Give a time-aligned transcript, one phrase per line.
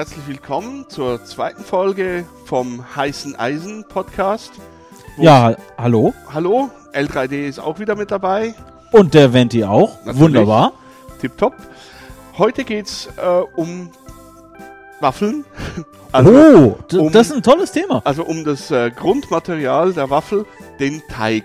[0.00, 4.50] herzlich willkommen zur zweiten Folge vom Heißen Eisen Podcast.
[5.18, 6.14] Ja, hallo.
[6.32, 8.54] Hallo, L3D ist auch wieder mit dabei.
[8.92, 9.98] Und der Venti auch.
[9.98, 10.18] Natürlich.
[10.18, 10.72] Wunderbar.
[11.20, 11.52] Tipptopp.
[12.38, 13.90] Heute geht's äh, um
[15.00, 15.44] Waffeln.
[16.12, 18.00] Also, oh, um- das ist ein tolles Thema.
[18.04, 20.46] also um das äh, Grundmaterial der Waffel,
[20.80, 21.44] den Teig.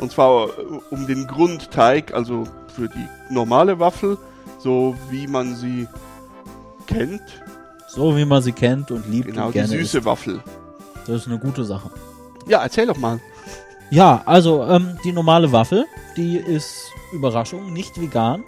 [0.00, 0.50] Und zwar äh,
[0.90, 2.42] um den Grundteig, also
[2.74, 4.18] für die normale Waffel,
[4.58, 5.86] so wie man sie
[6.88, 7.22] kennt.
[7.96, 10.04] So wie man sie kennt und liebt Genau, und die gerne süße isst.
[10.06, 10.42] Waffel.
[11.06, 11.90] Das ist eine gute Sache.
[12.46, 13.20] Ja, erzähl doch mal.
[13.90, 15.86] Ja, also ähm, die normale Waffel,
[16.16, 18.44] die ist Überraschung, nicht vegan,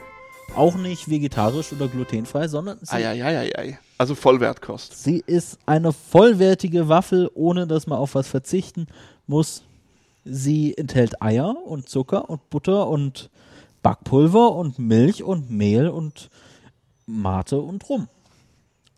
[0.54, 3.78] auch nicht vegetarisch oder glutenfrei, sondern sie, Eieieiei.
[3.98, 5.02] Also Vollwertkost.
[5.02, 8.86] sie ist eine vollwertige Waffel, ohne dass man auf was verzichten
[9.26, 9.62] muss.
[10.24, 13.30] Sie enthält Eier und Zucker und Butter und
[13.82, 16.28] Backpulver und Milch und Mehl und
[17.06, 18.08] Mate und Rum.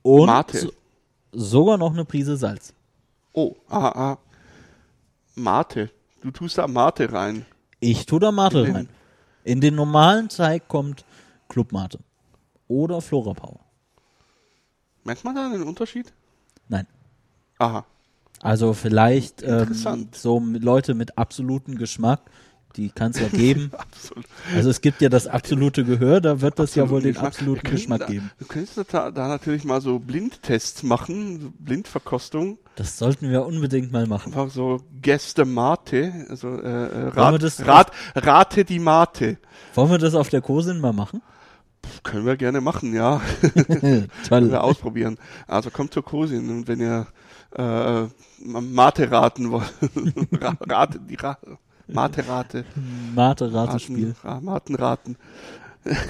[0.02, 0.58] Und Mate.
[0.58, 0.72] so-
[1.32, 2.72] sogar noch eine Prise Salz.
[3.32, 4.18] Oh, ah, ah.
[5.34, 5.90] Mate.
[6.22, 7.46] Du tust da Mate rein.
[7.80, 8.88] Ich tue da Mate In rein.
[9.44, 11.04] In den normalen Teig kommt
[11.48, 11.98] Clubmate
[12.68, 13.60] oder Flora Power.
[15.04, 16.12] Merkt man da einen Unterschied?
[16.68, 16.86] Nein.
[17.58, 17.84] Aha.
[18.42, 22.22] Also vielleicht ähm, so Leute mit absolutem Geschmack,
[22.76, 23.70] die kann es ja geben.
[23.76, 24.24] Absolut.
[24.54, 27.28] Also es gibt ja das absolute Gehör, da wird das ja wohl den Geschmack.
[27.32, 28.30] absoluten können Geschmack da, geben.
[28.38, 32.58] Du könntest da, da natürlich mal so Blindtests machen, so Blindverkostung.
[32.76, 34.32] Das sollten wir unbedingt mal machen.
[34.32, 36.26] Einfach so Gäste Mate.
[36.28, 39.38] Also äh, äh, rat, rat, rate die Mate.
[39.74, 41.22] Wollen wir das auf der Kosin mal machen?
[42.02, 43.20] Können wir gerne machen, ja.
[44.28, 45.18] Können wir ausprobieren.
[45.46, 47.06] Also kommt zur Kosin und wenn ihr
[47.56, 48.02] äh,
[48.44, 49.72] Mate raten wollt,
[50.40, 51.38] Ra- rate, die Ra
[51.94, 52.64] Mate-Rate.
[53.14, 54.14] Mate-Ratespiel.
[54.22, 55.16] Raten, Ra Maten raten.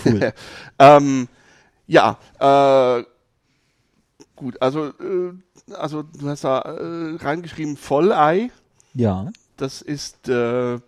[0.04, 0.32] Cool.
[0.78, 1.28] ähm,
[1.86, 3.04] ja, äh,
[4.36, 5.32] gut, also, äh,
[5.74, 8.50] also du hast da äh, reingeschrieben Vollei.
[8.94, 9.30] Ja.
[9.56, 10.78] Das ist, äh,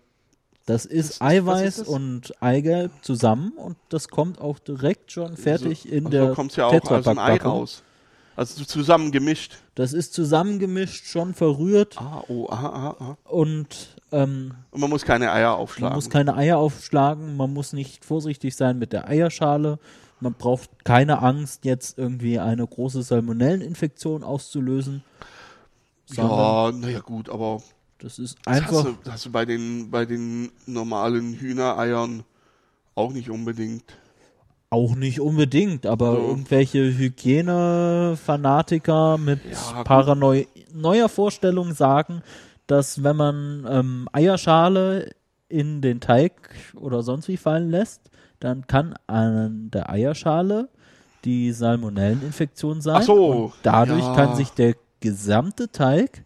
[0.67, 1.89] Das ist was Eiweiß ist das?
[1.89, 6.67] und Eigelb zusammen und das kommt auch direkt schon fertig in also der kommt's ja
[6.67, 7.83] auch aus dem Ei raus.
[8.43, 9.57] Also so zusammen gemischt.
[9.75, 13.19] Das ist zusammengemischt, schon verrührt Ah, oh, aha, aha, aha.
[13.25, 15.95] und ähm, Und man muss keine Eier man aufschlagen.
[15.95, 19.79] muss keine Eier aufschlagen, man muss nicht vorsichtig sein mit der Eierschale,
[20.21, 25.03] man braucht keine Angst, jetzt irgendwie eine große Salmonelleninfektion auszulösen.
[26.11, 27.63] ja, naja gut, aber
[27.99, 32.25] das ist das einfach hast, du, das hast du bei den, bei den normalen Hühnereiern
[32.95, 33.85] auch nicht unbedingt.
[34.73, 36.29] Auch nicht unbedingt, aber So.
[36.29, 42.23] irgendwelche Hygienefanatiker mit Ja, paranoia Vorstellungen sagen,
[42.67, 45.11] dass wenn man ähm, Eierschale
[45.49, 46.33] in den Teig
[46.75, 48.01] oder sonst wie fallen lässt,
[48.41, 50.71] dann kann an der Eierschale
[51.25, 52.97] die Salmonelleninfektion sein.
[52.97, 54.15] Ach so, und dadurch ja.
[54.15, 56.25] kann sich der gesamte Teig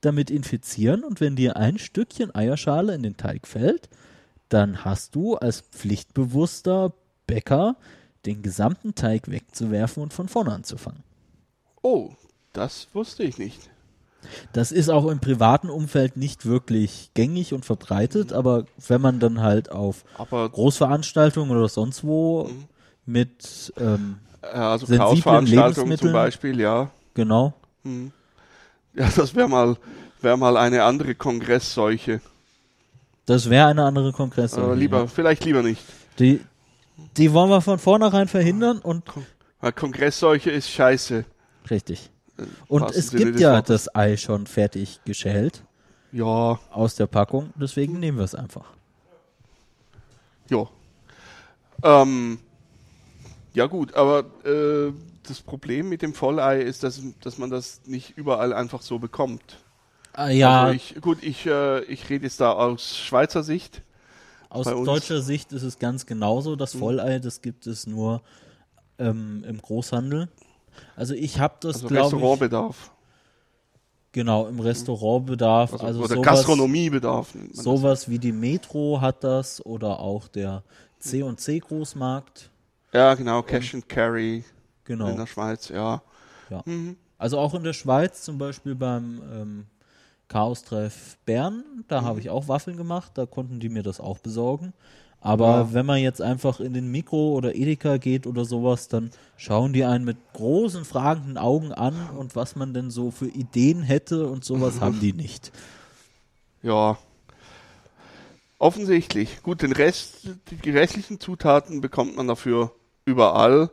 [0.00, 3.88] damit infizieren und wenn dir ein Stückchen Eierschale in den Teig fällt,
[4.48, 6.92] dann hast du als pflichtbewusster
[7.30, 7.76] Bäcker
[8.26, 11.02] den gesamten Teig wegzuwerfen und von vorne anzufangen.
[11.82, 12.10] Oh,
[12.52, 13.70] das wusste ich nicht.
[14.52, 19.40] Das ist auch im privaten Umfeld nicht wirklich gängig und verbreitet, aber wenn man dann
[19.40, 22.64] halt auf Aber Großveranstaltungen oder sonst wo Mhm.
[23.06, 26.12] mit, ähm, äh, also Chaosveranstaltungen zum.
[26.12, 26.90] Beispiel, ja.
[27.14, 27.54] genau,
[27.84, 28.12] Hm.
[28.94, 29.76] Ja, das wäre mal,
[30.20, 32.20] wär mal eine andere Kongressseuche.
[33.24, 34.52] das wäre eine andere Kongress.
[34.54, 35.82] Aber lieber, vielleicht lieber nicht.
[36.18, 36.40] Die,
[37.16, 39.04] die wollen wir von vornherein verhindern und
[39.60, 41.24] Weil Kongressseuche ist scheiße.
[41.70, 42.10] richtig.
[42.38, 43.84] Im Und wahrsten es Sinne gibt ja Wortes.
[43.84, 45.62] das Ei schon fertig geschält
[46.12, 48.72] Ja, aus der Packung, deswegen nehmen wir es einfach.
[50.48, 50.66] ja.
[51.82, 52.38] Ähm,
[53.54, 54.92] ja gut, aber äh,
[55.26, 59.58] das Problem mit dem Vollei ist, dass, dass man das nicht überall einfach so bekommt.
[60.12, 63.82] Ah, ja, Also ich, gut, ich, äh, ich rede jetzt da aus Schweizer Sicht.
[64.50, 66.56] Aus deutscher Sicht ist es ganz genauso.
[66.56, 66.78] Das Mhm.
[66.80, 68.20] Vollei, das gibt es nur
[68.98, 70.28] ähm, im Großhandel.
[70.96, 72.90] Also ich habe das, Also glaube ich, Restaurantbedarf.
[74.12, 75.72] genau im Restaurantbedarf.
[75.72, 77.32] Also, Also, oder sowas, Gastronomiebedarf.
[77.52, 80.62] sowas wie die Metro hat das oder auch der
[80.98, 82.50] C&C Großmarkt.
[82.92, 84.44] Ja, genau, Cash and Carry in
[84.84, 85.12] Genau.
[85.16, 86.02] der Schweiz, ja.
[86.50, 86.62] Ja.
[86.64, 86.96] Mhm.
[87.16, 89.66] Also auch in der Schweiz, zum Beispiel beim ähm,
[90.30, 92.04] Chaos-Treff Bern, da Mhm.
[92.06, 94.72] habe ich auch Waffeln gemacht, da konnten die mir das auch besorgen.
[95.20, 95.74] Aber Ja.
[95.74, 99.84] wenn man jetzt einfach in den Mikro oder Edeka geht oder sowas, dann schauen die
[99.84, 104.44] einen mit großen fragenden Augen an und was man denn so für Ideen hätte und
[104.44, 105.52] sowas haben die nicht.
[106.62, 106.96] Ja.
[108.58, 109.42] Offensichtlich.
[109.42, 110.28] Gut, den Rest,
[110.64, 112.72] die restlichen Zutaten bekommt man dafür
[113.04, 113.70] überall.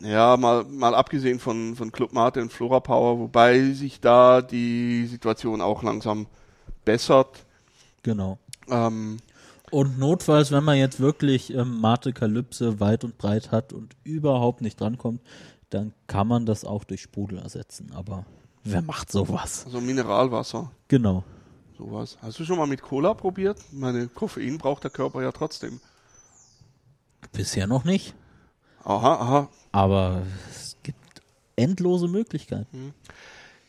[0.00, 5.06] Ja, mal, mal abgesehen von, von Club Mate und Flora Power, wobei sich da die
[5.06, 6.26] Situation auch langsam
[6.84, 7.46] bessert.
[8.02, 8.38] Genau.
[8.68, 9.18] Ähm,
[9.70, 14.78] Und notfalls, wenn man jetzt wirklich ähm, Mate-Kalypse weit und breit hat und überhaupt nicht
[14.80, 15.22] drankommt,
[15.70, 17.92] dann kann man das auch durch Sprudel ersetzen.
[17.94, 18.26] Aber
[18.64, 19.64] wer macht sowas?
[19.64, 21.24] also Mineralwasser, Genau.
[21.78, 22.18] sowas.
[22.20, 23.58] Hast du schon mal mit Cola probiert?
[23.72, 25.80] Meine Koffein braucht der Körper ja trotzdem.
[27.32, 28.14] Bisher noch nicht.
[28.84, 29.48] Aha, aha.
[29.72, 31.22] Aber es gibt
[31.56, 32.94] endlose Möglichkeiten.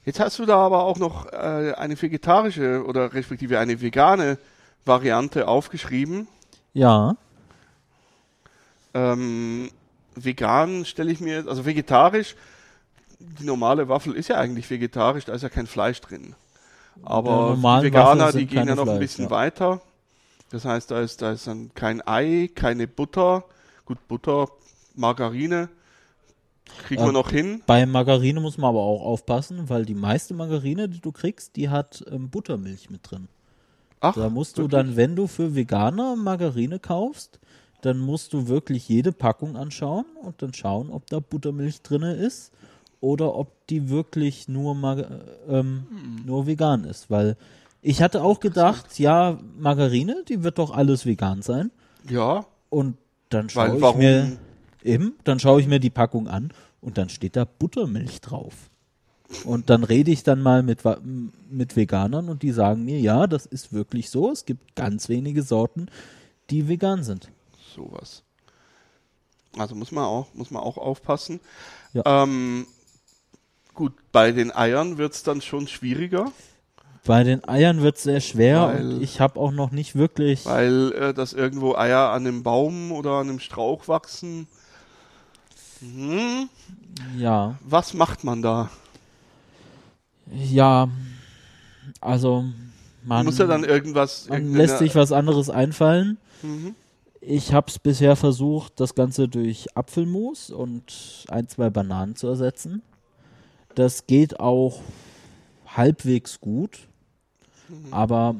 [0.05, 4.37] Jetzt hast du da aber auch noch äh, eine vegetarische oder respektive eine vegane
[4.85, 6.27] Variante aufgeschrieben.
[6.73, 7.15] Ja,
[8.93, 9.69] Ähm,
[10.15, 12.35] vegan stelle ich mir, also vegetarisch,
[13.19, 16.35] die normale Waffel ist ja eigentlich vegetarisch, da ist ja kein Fleisch drin.
[17.03, 19.31] Aber die Veganer, die gehen ja noch ein Fleisch, bisschen ja.
[19.31, 19.81] weiter.
[20.49, 23.45] Das heißt, da ist, da ist dann kein Ei, keine Butter.
[23.85, 24.49] Gut, Butter,
[25.01, 25.67] Margarine
[26.85, 27.61] kriegen wir Ähm, noch hin.
[27.65, 31.69] bei Margarine muss man aber auch aufpassen, weil die meiste Margarine, die du kriegst, die
[31.69, 33.27] hat ähm, Buttermilch mit drin.
[33.99, 34.79] Ach, Da musst du wirklich?
[34.79, 37.39] dann, wenn du für Veganer Margarine kaufst,
[37.81, 42.51] dann musst du wirklich jede Packung anschauen und dann schauen, ob da Buttermilch drin ist
[42.99, 44.97] oder ob die wirklich nur, Mar
[45.49, 46.25] ähm, Hm.
[46.25, 47.09] nur vegan ist.
[47.09, 47.37] Weil
[47.81, 51.71] ich hatte auch gedacht, ja, Margarine, die wird doch alles vegan sein.
[52.07, 52.97] Ja, Und
[53.29, 53.99] dann schaue ich warum?
[53.99, 54.37] mir
[54.83, 56.51] eben, dann schaue ich mir die Packung an
[56.81, 58.53] und dann steht da Buttermilch drauf.
[59.45, 60.79] Und dann rede ich dann mal mit,
[61.49, 64.29] mit Veganern und die sagen mir, ja, das ist wirklich so.
[64.31, 65.87] Es gibt ganz wenige Sorten,
[66.49, 67.29] die vegan sind.
[67.75, 68.23] sowas.
[69.57, 71.39] Also muss man auch, muss man auch aufpassen.
[71.93, 72.23] Ja.
[72.23, 72.65] Ähm,
[73.73, 76.31] gut, bei den Eiern wird es dann schon schwieriger,
[77.05, 80.45] Bei den Eiern wird es sehr schwer Weil- und ich habe auch noch nicht wirklich.
[80.45, 84.47] weil äh, dass irgendwo Eier an einem Baum oder an einem Strauch wachsen.
[85.81, 86.49] Hm,
[87.17, 88.69] Ja, was macht man da?
[90.33, 90.87] ja,
[91.99, 92.45] also
[93.03, 94.29] man, muss ja dann irgendwas.
[94.29, 96.17] man lässt sich was anderes einfallen.
[96.41, 96.75] Mhm.
[97.19, 102.81] Ich habe es bisher versucht, das Ganze durch Apfelmus und ein, zwei Bananen zu ersetzen.
[103.75, 104.81] Das geht auch
[105.67, 106.87] halbwegs gut,
[107.91, 108.35] aber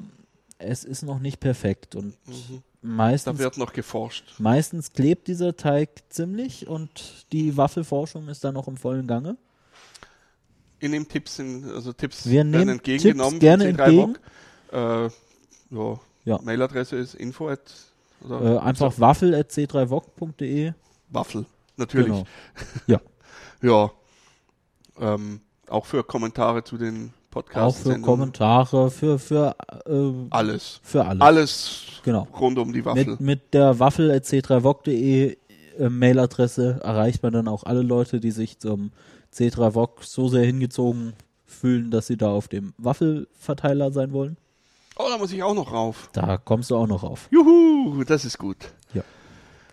[0.63, 2.63] es ist noch nicht perfekt und Mhm.
[2.83, 4.39] Da meistens, wird noch geforscht.
[4.39, 9.37] meistens klebt dieser Teig ziemlich und die Waffelforschung ist da noch im vollen Gange.
[10.79, 13.39] Ihr nehmt Tipps, in, also Tipps Wir werden nehmen entgegengenommen.
[13.39, 14.17] Tipps gerne von C3 entgegen.
[14.71, 15.09] Äh,
[15.75, 15.99] ja.
[16.25, 16.39] Ja.
[16.41, 17.61] Mailadresse ist info at,
[18.27, 20.73] Äh, einfach waffel.c3voc.de.
[21.09, 21.45] Waffel,
[21.77, 22.07] natürlich.
[22.87, 22.99] Genau.
[23.61, 23.91] Ja.
[24.99, 27.83] Ähm, auch für Kommentare zu den Auch Podcasts.
[27.83, 29.55] für Kommentare, für, für,
[29.85, 30.81] äh, Alles.
[30.83, 31.21] für alles.
[31.21, 32.27] Alles Genau.
[32.39, 33.05] rund um die Waffel.
[33.05, 35.37] Mit, mit der waffel.c3voc.de
[35.79, 38.91] äh, Mailadresse erreicht man dann auch alle Leute, die sich zum
[39.33, 41.13] C3voc so sehr hingezogen
[41.45, 44.35] fühlen, dass sie da auf dem Waffelverteiler sein wollen.
[44.97, 46.09] oh, da muss ich auch noch rauf.
[46.13, 47.27] Da kommst du auch noch auf.
[47.31, 48.57] Juhu, das ist gut.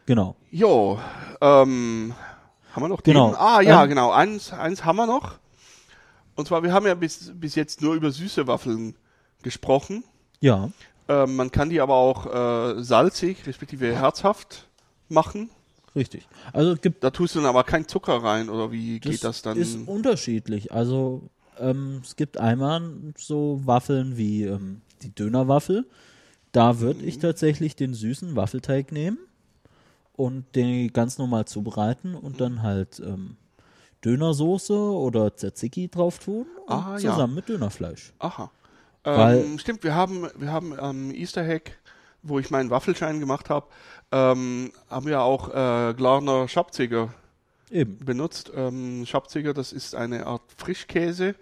[0.07, 0.37] Genau.
[0.51, 0.99] Jo,
[1.43, 2.15] ähm,
[2.73, 3.27] haben wir noch Genau.
[3.27, 3.37] Themen?
[3.39, 4.11] Ah, ja, Ähm, genau.
[4.11, 5.35] Eins, eins haben wir noch.
[6.39, 8.95] Und zwar, wir haben ja bis, bis jetzt nur über süße Waffeln
[9.43, 10.05] gesprochen.
[10.39, 10.71] Ja,
[11.09, 12.27] Ähm, man kann die aber auch
[12.79, 14.69] äh, salzig, respektive herzhaft
[15.09, 15.51] machen.
[15.97, 16.29] richtig.
[16.53, 19.25] Also es gibt Da tust du dann aber kein Zucker rein, oder wie das geht
[19.25, 19.59] das dann?
[19.59, 20.71] ist unterschiedlich.
[20.71, 21.29] Also
[21.59, 22.83] ähm, es gibt einmal
[23.17, 25.87] so Waffeln wie ähm, die Dönerwaffel.
[26.53, 27.09] Da würde Mhm.
[27.09, 29.19] ich tatsächlich den süßen Waffelteig nehmen
[30.15, 32.39] und den ganz normal zubereiten und Mhm.
[32.39, 33.37] dann halt ähm,
[34.05, 37.11] Dönersoße oder Tzatziki drauf tun und Ah, ja.
[37.13, 38.13] zusammen mit Dönerfleisch.
[38.19, 38.51] Aha.
[39.05, 41.79] Ähm, stimmt, wir haben, wir haben am Easter Hack,
[42.23, 43.67] wo ich meinen Waffelschein gemacht habe,
[44.13, 47.13] ähm, haben wir auch äh, Glarner Schabziger
[47.71, 47.99] Eben.
[48.05, 48.53] benutzt.
[48.55, 51.35] Ähm, Schabziger, das ist eine Art Frischkäse,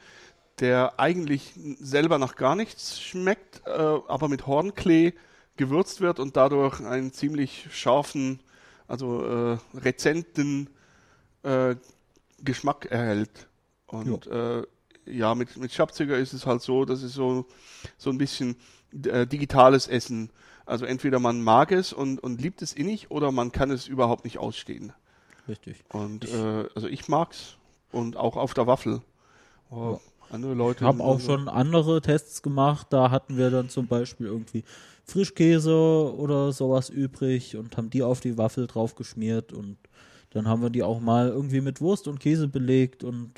[0.61, 5.15] der eigentlich selber nach gar nichts schmeckt, äh, aber mit Hornklee
[5.57, 8.41] gewürzt wird und dadurch einen ziemlich scharfen,
[8.89, 10.69] also äh, rezenten
[11.43, 11.75] äh,
[12.43, 13.49] Geschmack erhält.
[13.87, 14.62] Und äh,
[15.07, 17.47] ja, mit, mit Schabziger ist es halt so, das ist so,
[17.97, 18.57] so ein bisschen
[19.05, 20.31] äh, digitales Essen.
[20.64, 24.25] Also entweder man mag es und, und liebt es innig oder man kann es überhaupt
[24.25, 24.93] nicht ausstehen.
[25.49, 25.85] Richtig.
[25.90, 27.57] Und äh, also ich mag's
[27.93, 29.00] und auch auf der Waffel.
[29.71, 30.00] Aber
[30.31, 30.81] andere Leute.
[30.81, 32.88] Ich habe auch also- schon andere Tests gemacht.
[32.90, 34.64] Da hatten wir dann zum Beispiel irgendwie
[35.05, 39.76] Frischkäse oder sowas übrig und haben die auf die Waffel drauf geschmiert und
[40.37, 43.33] dann haben wir die auch mal irgendwie mit Wurst und Käse belegt und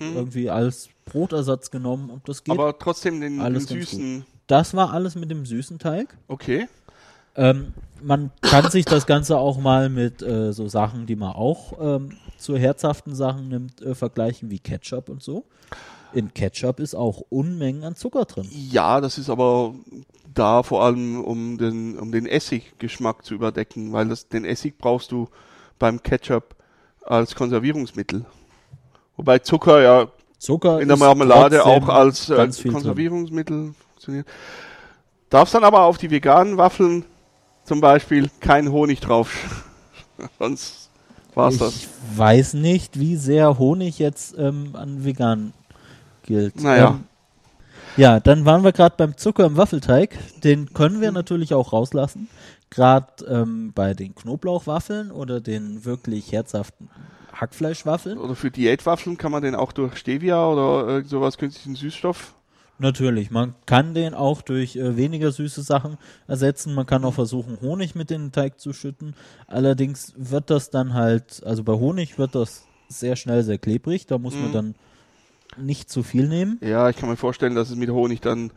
[0.00, 2.54] irgendwie als Brotersatz genommen und das geht.
[2.54, 2.60] Hm.
[2.60, 4.24] Aber trotzdem den, den alles ganz süßen.
[4.46, 6.16] das war alles mit dem süßen Teig.
[6.28, 6.68] Okay.
[7.36, 7.72] Ähm,
[8.02, 12.16] man kann sich das Ganze auch mal mit äh, so Sachen, die man auch ähm,
[12.36, 15.44] zu herzhaften Sachen nimmt, äh, vergleichen wie Ketchup und so.
[16.12, 18.46] In Ketchup ist auch Unmengen an Zucker drin.
[18.50, 19.74] Ja, das ist aber
[20.32, 25.10] da vor allem, um den, um den Essiggeschmack zu überdecken, weil das, den Essig brauchst
[25.10, 25.28] du
[25.84, 26.56] beim Ketchup
[27.04, 28.24] als Konservierungsmittel.
[29.18, 32.70] Wobei Zucker ja Zucker in der Marmelade auch als äh.
[32.70, 34.26] Konservierungsmittel funktioniert.
[35.28, 37.04] Darfst dann aber auf die veganen Waffeln
[37.64, 39.30] zum Beispiel keinen Honig drauf.
[40.38, 40.88] Sonst
[41.34, 41.88] war's Ich das.
[42.16, 45.52] weiß nicht, wie sehr Honig jetzt ähm, an vegan
[46.22, 46.62] gilt.
[46.62, 46.92] Naja.
[46.92, 47.04] Ähm,
[47.96, 50.16] ja, dann waren wir gerade beim Zucker im Waffelteig.
[50.42, 52.28] Den können wir natürlich auch rauslassen.
[52.70, 56.90] Gerade ähm, bei den Knoblauchwaffeln oder den wirklich herzhaften
[57.32, 58.18] Hackfleischwaffeln.
[58.18, 62.34] Oder für Diätwaffeln kann man den auch durch Stevia oder irgend sowas künstlichen Süßstoff.
[62.78, 65.96] Natürlich, man kann den auch durch äh, weniger süße Sachen
[66.26, 66.74] ersetzen.
[66.74, 69.14] Man kann auch versuchen, Honig mit in den Teig zu schütten.
[69.46, 74.06] Allerdings wird das dann halt, also bei Honig wird das sehr schnell sehr klebrig.
[74.06, 74.52] Da muss man Mhm.
[74.52, 74.74] dann
[75.56, 76.58] nicht zu viel nehmen.
[76.62, 78.50] Ja, ich kann mir vorstellen, dass es mit Honig dann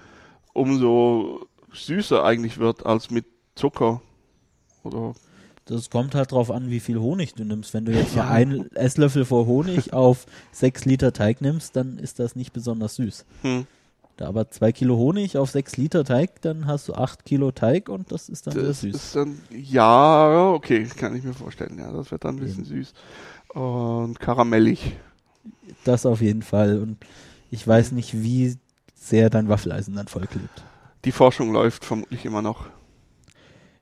[0.53, 3.25] umso süßer eigentlich wird als mit
[3.55, 4.01] Zucker.
[4.83, 5.13] Oder
[5.65, 7.73] Das kommt halt drauf an, wie viel Honig du nimmst.
[7.73, 8.29] Wenn du jetzt Ja.
[8.29, 13.25] einen Esslöffel voll Honig auf sechs Liter Teig nimmst, dann ist das nicht besonders süß.
[13.41, 13.67] hm,
[14.15, 17.89] Da aber zwei Kilo Honig auf sechs Liter Teig, dann hast du acht Kilo Teig
[17.89, 18.95] und das ist dann das süß.
[18.95, 21.77] ist dann ja okay, kann ich mir vorstellen.
[21.77, 22.93] Ja, das wird dann ein bisschen süß
[23.53, 24.95] und karamellig.
[25.83, 26.79] Das auf jeden Fall.
[26.81, 26.97] Und
[27.51, 28.57] ich weiß nicht, wie
[28.95, 30.63] sehr dein Waffeleisen dann vollklebt.
[31.05, 32.65] Die Forschung läuft vermutlich immer noch.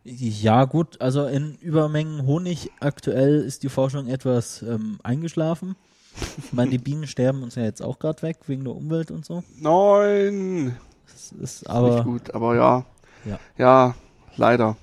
[0.03, 5.75] Ja, gut, also in Übermengen Honig aktuell ist die Forschung etwas ähm, eingeschlafen.
[6.37, 9.25] Ich meine, die Bienen sterben uns ja jetzt auch gerade weg wegen der Umwelt und
[9.25, 9.43] so.
[9.59, 10.77] Nein,
[11.11, 12.85] Das ist nicht aber gut, aber ja,
[13.25, 13.39] Ja.
[13.57, 13.95] ja,
[14.37, 14.77] leider.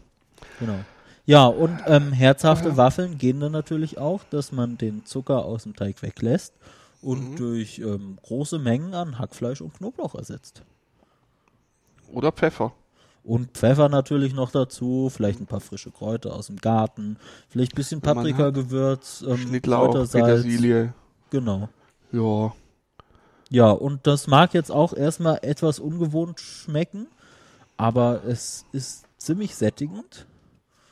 [0.59, 0.81] genau.
[1.25, 5.77] Ja, und ähm, herzhafte Waffeln gehen dann natürlich auch, dass man den Zucker aus dem
[5.77, 6.53] Teig weglässt
[7.01, 10.63] und durch ähm, große Mengen an Hackfleisch und Knoblauch ersetzt.
[12.13, 12.73] Oder Pfeffer.
[13.25, 17.17] Und Pfeffer natürlich noch dazu, vielleicht ein paar frische Kräuter aus dem Garten,
[17.49, 20.43] vielleicht ein bisschen Paprikagewürz, ähm, Schnittlauch, Kräutersalz.
[20.43, 20.93] Petersilie.
[21.31, 21.69] Genau.
[22.11, 22.53] Ja,
[23.49, 27.07] Ja, und das mag jetzt auch erstmal etwas ungewohnt schmecken,
[27.77, 30.27] aber es ist ziemlich sättigend.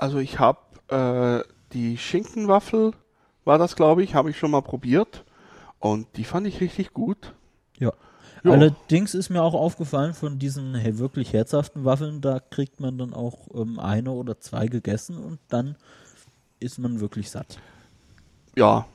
[0.00, 2.92] Also ich habe äh, die Schinkenwaffel,
[3.45, 5.25] war das glaube ich, habe ich schon mal probiert
[5.78, 7.35] und die fand ich richtig gut.
[7.78, 7.92] Ja.
[8.42, 8.52] Ja.
[8.52, 13.12] Allerdings ist mir auch aufgefallen, von diesen hey, wirklich herzhaften Waffeln, da kriegt man dann
[13.12, 15.76] auch ähm, eine oder zwei gegessen und dann
[16.59, 17.59] ist man wirklich satt.
[18.57, 18.87] Ja,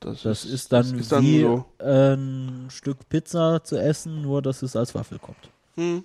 [0.00, 1.64] das, Das ist dann, das ist dann wie so.
[1.78, 5.50] ein Stück Pizza zu essen, nur dass es als Waffel kommt.
[5.76, 6.04] Hm.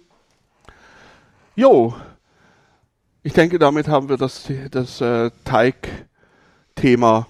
[1.56, 1.96] Jo,
[3.25, 7.25] ich denke, damit haben wir das, das äh, Teig-Thema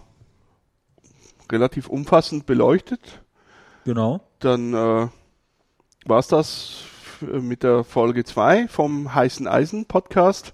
[1.49, 3.21] relativ umfassend beleuchtet.
[3.85, 4.19] Genau.
[4.39, 5.07] Dann äh,
[6.05, 6.83] war es das
[7.21, 10.53] mit der Folge 2 vom Heißen Eisen Podcast.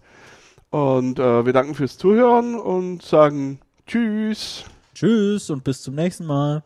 [0.69, 4.65] Und äh, wir danken fürs Zuhören und sagen Tschüss.
[4.93, 6.63] Tschüss und bis zum nächsten Mal.